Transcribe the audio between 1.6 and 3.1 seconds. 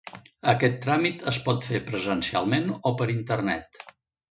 fer presencialment o